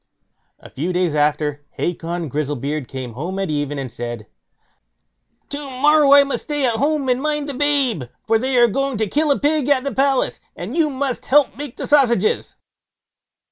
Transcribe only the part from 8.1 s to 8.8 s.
for they are